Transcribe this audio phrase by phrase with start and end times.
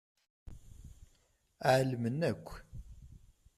[1.73, 2.47] Ɛelmen akk.